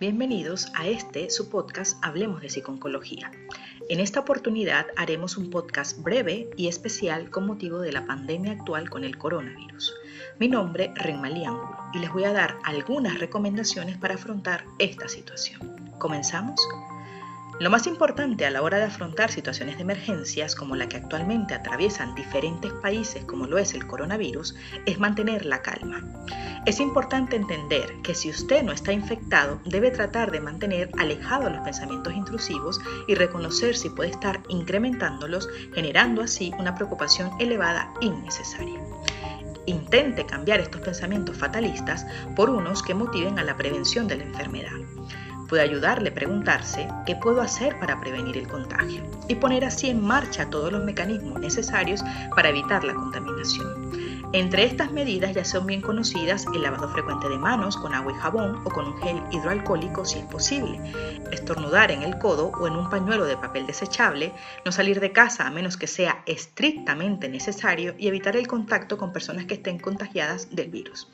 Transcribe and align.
Bienvenidos 0.00 0.70
a 0.76 0.86
este, 0.86 1.28
su 1.28 1.50
podcast 1.50 1.98
Hablemos 2.04 2.40
de 2.40 2.48
Psiconcología. 2.48 3.32
En 3.88 3.98
esta 3.98 4.20
oportunidad 4.20 4.86
haremos 4.96 5.36
un 5.36 5.50
podcast 5.50 6.00
breve 6.00 6.48
y 6.56 6.68
especial 6.68 7.30
con 7.30 7.48
motivo 7.48 7.80
de 7.80 7.90
la 7.90 8.06
pandemia 8.06 8.52
actual 8.52 8.90
con 8.90 9.02
el 9.02 9.18
coronavirus. 9.18 9.92
Mi 10.38 10.46
nombre 10.46 10.92
es 10.94 11.02
Renmalí 11.02 11.44
Ángulo 11.44 11.76
y 11.94 11.98
les 11.98 12.12
voy 12.12 12.22
a 12.22 12.32
dar 12.32 12.58
algunas 12.62 13.18
recomendaciones 13.18 13.98
para 13.98 14.14
afrontar 14.14 14.64
esta 14.78 15.08
situación. 15.08 15.90
¿Comenzamos? 15.98 16.60
Lo 17.60 17.70
más 17.70 17.88
importante 17.88 18.46
a 18.46 18.50
la 18.52 18.62
hora 18.62 18.78
de 18.78 18.84
afrontar 18.84 19.32
situaciones 19.32 19.78
de 19.78 19.82
emergencias 19.82 20.54
como 20.54 20.76
la 20.76 20.88
que 20.88 20.96
actualmente 20.96 21.54
atraviesan 21.54 22.14
diferentes 22.14 22.72
países 22.74 23.24
como 23.24 23.48
lo 23.48 23.58
es 23.58 23.74
el 23.74 23.84
coronavirus 23.84 24.54
es 24.86 25.00
mantener 25.00 25.44
la 25.44 25.60
calma. 25.60 26.00
Es 26.66 26.78
importante 26.78 27.34
entender 27.34 27.94
que 28.04 28.14
si 28.14 28.30
usted 28.30 28.62
no 28.62 28.70
está 28.70 28.92
infectado 28.92 29.60
debe 29.64 29.90
tratar 29.90 30.30
de 30.30 30.38
mantener 30.38 30.88
alejados 30.98 31.50
los 31.50 31.62
pensamientos 31.62 32.14
intrusivos 32.14 32.80
y 33.08 33.16
reconocer 33.16 33.76
si 33.76 33.90
puede 33.90 34.10
estar 34.10 34.40
incrementándolos 34.48 35.48
generando 35.74 36.22
así 36.22 36.52
una 36.60 36.76
preocupación 36.76 37.32
elevada 37.40 37.92
innecesaria. 38.00 38.80
Intente 39.66 40.26
cambiar 40.26 40.60
estos 40.60 40.80
pensamientos 40.80 41.36
fatalistas 41.36 42.06
por 42.36 42.50
unos 42.50 42.84
que 42.84 42.94
motiven 42.94 43.40
a 43.40 43.44
la 43.44 43.56
prevención 43.56 44.06
de 44.06 44.16
la 44.16 44.22
enfermedad 44.22 44.78
puede 45.48 45.62
ayudarle 45.62 46.10
a 46.10 46.14
preguntarse 46.14 46.88
qué 47.06 47.16
puedo 47.16 47.40
hacer 47.40 47.78
para 47.80 47.98
prevenir 48.00 48.36
el 48.36 48.46
contagio 48.46 49.02
y 49.26 49.34
poner 49.34 49.64
así 49.64 49.90
en 49.90 50.04
marcha 50.04 50.50
todos 50.50 50.70
los 50.70 50.84
mecanismos 50.84 51.40
necesarios 51.40 52.04
para 52.36 52.50
evitar 52.50 52.84
la 52.84 52.94
contaminación. 52.94 53.88
Entre 54.34 54.64
estas 54.64 54.92
medidas 54.92 55.34
ya 55.34 55.42
son 55.42 55.66
bien 55.66 55.80
conocidas 55.80 56.44
el 56.54 56.60
lavado 56.60 56.90
frecuente 56.90 57.30
de 57.30 57.38
manos 57.38 57.78
con 57.78 57.94
agua 57.94 58.12
y 58.12 58.20
jabón 58.20 58.60
o 58.62 58.70
con 58.70 58.88
un 58.88 58.98
gel 59.00 59.22
hidroalcohólico 59.30 60.04
si 60.04 60.18
es 60.18 60.26
posible, 60.26 60.78
estornudar 61.32 61.90
en 61.90 62.02
el 62.02 62.18
codo 62.18 62.52
o 62.60 62.66
en 62.66 62.76
un 62.76 62.90
pañuelo 62.90 63.24
de 63.24 63.38
papel 63.38 63.66
desechable, 63.66 64.34
no 64.66 64.72
salir 64.72 65.00
de 65.00 65.12
casa 65.12 65.46
a 65.46 65.50
menos 65.50 65.78
que 65.78 65.86
sea 65.86 66.22
estrictamente 66.26 67.30
necesario 67.30 67.94
y 67.98 68.08
evitar 68.08 68.36
el 68.36 68.46
contacto 68.46 68.98
con 68.98 69.14
personas 69.14 69.46
que 69.46 69.54
estén 69.54 69.78
contagiadas 69.78 70.54
del 70.54 70.68
virus. 70.68 71.08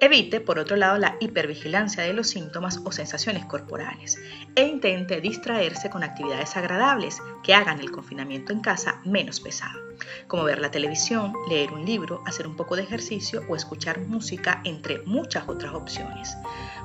Evite, 0.00 0.40
por 0.40 0.60
otro 0.60 0.76
lado, 0.76 0.96
la 0.96 1.16
hipervigilancia 1.18 2.04
de 2.04 2.12
los 2.12 2.28
síntomas 2.28 2.80
o 2.84 2.92
sensaciones 2.92 3.44
corporales 3.46 4.16
e 4.54 4.62
intente 4.62 5.20
distraerse 5.20 5.90
con 5.90 6.04
actividades 6.04 6.56
agradables 6.56 7.20
que 7.42 7.52
hagan 7.52 7.80
el 7.80 7.90
confinamiento 7.90 8.52
en 8.52 8.60
casa 8.60 9.00
menos 9.04 9.40
pesado, 9.40 9.80
como 10.28 10.44
ver 10.44 10.60
la 10.60 10.70
televisión, 10.70 11.32
leer 11.48 11.72
un 11.72 11.84
libro, 11.84 12.22
hacer 12.26 12.46
un 12.46 12.54
poco 12.54 12.76
de 12.76 12.82
ejercicio 12.82 13.42
o 13.48 13.56
escuchar 13.56 13.98
música, 13.98 14.60
entre 14.64 15.02
muchas 15.02 15.48
otras 15.48 15.74
opciones. 15.74 16.36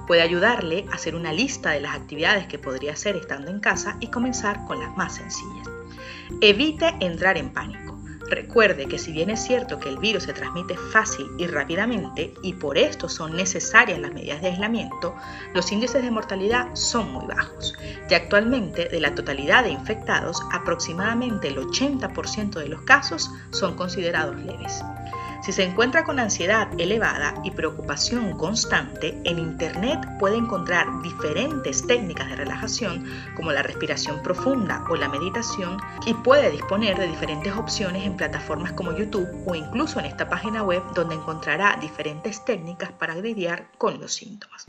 Puede 0.07 0.23
ayudarle 0.23 0.85
a 0.91 0.95
hacer 0.95 1.15
una 1.15 1.33
lista 1.33 1.69
de 1.69 1.81
las 1.81 1.95
actividades 1.95 2.47
que 2.47 2.57
podría 2.57 2.93
hacer 2.93 3.15
estando 3.15 3.51
en 3.51 3.59
casa 3.59 3.95
y 3.99 4.07
comenzar 4.07 4.65
con 4.65 4.79
las 4.79 4.97
más 4.97 5.15
sencillas. 5.15 5.67
Evite 6.41 6.95
entrar 6.99 7.37
en 7.37 7.53
pánico. 7.53 7.92
Recuerde 8.29 8.87
que 8.87 8.97
si 8.97 9.11
bien 9.11 9.29
es 9.29 9.43
cierto 9.43 9.79
que 9.79 9.89
el 9.89 9.97
virus 9.97 10.23
se 10.23 10.33
transmite 10.33 10.77
fácil 10.77 11.27
y 11.37 11.47
rápidamente 11.47 12.33
y 12.41 12.53
por 12.53 12.77
esto 12.77 13.09
son 13.09 13.35
necesarias 13.35 13.99
las 13.99 14.13
medidas 14.13 14.41
de 14.41 14.47
aislamiento, 14.47 15.15
los 15.53 15.71
índices 15.71 16.01
de 16.01 16.11
mortalidad 16.11 16.73
son 16.73 17.11
muy 17.11 17.27
bajos. 17.27 17.75
Y 18.09 18.13
actualmente 18.13 18.87
de 18.89 18.99
la 18.99 19.13
totalidad 19.13 19.63
de 19.63 19.71
infectados, 19.71 20.41
aproximadamente 20.51 21.49
el 21.49 21.57
80% 21.57 22.59
de 22.59 22.69
los 22.69 22.81
casos 22.81 23.29
son 23.51 23.75
considerados 23.75 24.37
leves. 24.37 24.81
Si 25.43 25.51
se 25.51 25.63
encuentra 25.63 26.05
con 26.05 26.19
ansiedad 26.19 26.69
elevada 26.79 27.33
y 27.43 27.51
preocupación 27.51 28.37
constante, 28.37 29.19
en 29.25 29.39
Internet 29.39 29.99
puede 30.17 30.37
encontrar 30.37 30.87
diferentes 31.01 31.85
técnicas 31.85 32.29
de 32.29 32.37
relajación 32.37 33.03
como 33.35 33.51
la 33.51 33.61
respiración 33.61 34.23
profunda 34.23 34.85
o 34.89 34.95
la 34.95 35.09
meditación 35.09 35.77
y 36.05 36.13
puede 36.13 36.49
disponer 36.49 36.97
de 36.97 37.09
diferentes 37.09 37.51
opciones 37.57 38.05
en 38.05 38.15
plataformas 38.15 38.71
como 38.71 38.95
YouTube 38.95 39.27
o 39.45 39.53
incluso 39.53 39.99
en 39.99 40.05
esta 40.05 40.29
página 40.29 40.63
web 40.63 40.81
donde 40.95 41.15
encontrará 41.15 41.77
diferentes 41.81 42.45
técnicas 42.45 42.93
para 42.93 43.13
lidiar 43.13 43.67
con 43.77 43.99
los 43.99 44.13
síntomas. 44.13 44.67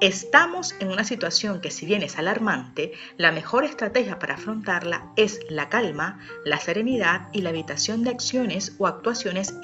Estamos 0.00 0.74
en 0.80 0.88
una 0.88 1.04
situación 1.04 1.60
que 1.60 1.70
si 1.70 1.86
bien 1.86 2.02
es 2.02 2.18
alarmante, 2.18 2.90
la 3.18 3.30
mejor 3.30 3.64
estrategia 3.64 4.18
para 4.18 4.34
afrontarla 4.34 5.12
es 5.14 5.38
la 5.48 5.68
calma, 5.68 6.18
la 6.44 6.58
serenidad 6.58 7.28
y 7.32 7.42
la 7.42 7.50
evitación 7.50 8.02
de 8.02 8.10
acciones 8.10 8.74
o 8.78 8.88
actuaciones 8.88 9.54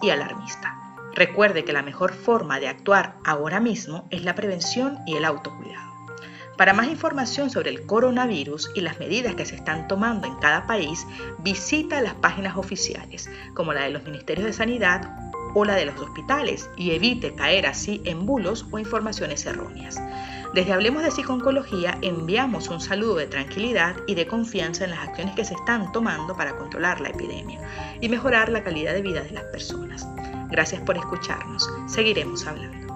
y 0.00 0.10
alarmistas. 0.10 0.72
Recuerde 1.14 1.64
que 1.64 1.72
la 1.72 1.82
mejor 1.82 2.12
forma 2.12 2.60
de 2.60 2.68
actuar 2.68 3.16
ahora 3.24 3.60
mismo 3.60 4.06
es 4.10 4.24
la 4.24 4.34
prevención 4.34 4.98
y 5.06 5.16
el 5.16 5.24
autocuidado. 5.24 5.90
Para 6.56 6.72
más 6.72 6.88
información 6.88 7.50
sobre 7.50 7.70
el 7.70 7.86
coronavirus 7.86 8.70
y 8.74 8.80
las 8.82 8.98
medidas 9.00 9.34
que 9.34 9.46
se 9.46 9.56
están 9.56 9.88
tomando 9.88 10.26
en 10.26 10.36
cada 10.36 10.66
país, 10.66 11.06
visita 11.38 12.00
las 12.00 12.14
páginas 12.14 12.56
oficiales, 12.56 13.30
como 13.54 13.72
la 13.72 13.84
de 13.84 13.90
los 13.90 14.04
Ministerios 14.04 14.46
de 14.46 14.52
Sanidad 14.52 15.29
o 15.54 15.64
la 15.64 15.74
de 15.74 15.86
los 15.86 15.98
hospitales 15.98 16.68
y 16.76 16.92
evite 16.92 17.34
caer 17.34 17.66
así 17.66 18.00
en 18.04 18.26
bulos 18.26 18.66
o 18.70 18.78
informaciones 18.78 19.46
erróneas. 19.46 20.00
Desde 20.54 20.72
Hablemos 20.72 21.04
de 21.04 21.12
Psiconcología 21.12 21.96
enviamos 22.02 22.68
un 22.68 22.80
saludo 22.80 23.16
de 23.16 23.26
tranquilidad 23.26 23.94
y 24.08 24.16
de 24.16 24.26
confianza 24.26 24.84
en 24.84 24.90
las 24.90 25.08
acciones 25.08 25.36
que 25.36 25.44
se 25.44 25.54
están 25.54 25.92
tomando 25.92 26.36
para 26.36 26.56
controlar 26.56 27.00
la 27.00 27.10
epidemia 27.10 27.60
y 28.00 28.08
mejorar 28.08 28.48
la 28.48 28.64
calidad 28.64 28.92
de 28.92 29.02
vida 29.02 29.22
de 29.22 29.30
las 29.30 29.44
personas. 29.44 30.06
Gracias 30.50 30.82
por 30.82 30.96
escucharnos. 30.96 31.70
Seguiremos 31.86 32.46
hablando. 32.46 32.89